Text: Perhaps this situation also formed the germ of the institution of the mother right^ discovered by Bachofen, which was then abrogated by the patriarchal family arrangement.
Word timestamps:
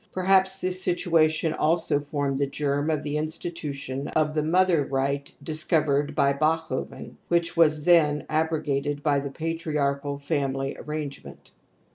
Perhaps 0.11 0.57
this 0.57 0.81
situation 0.81 1.53
also 1.53 1.99
formed 1.99 2.39
the 2.39 2.47
germ 2.47 2.89
of 2.89 3.03
the 3.03 3.19
institution 3.19 4.07
of 4.07 4.33
the 4.33 4.41
mother 4.41 4.83
right^ 4.83 5.29
discovered 5.43 6.15
by 6.15 6.33
Bachofen, 6.33 7.17
which 7.27 7.55
was 7.55 7.83
then 7.83 8.25
abrogated 8.27 9.03
by 9.03 9.19
the 9.19 9.29
patriarchal 9.29 10.17
family 10.17 10.75
arrangement. 10.75 11.51